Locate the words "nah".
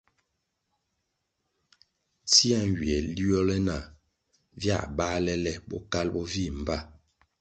3.67-3.83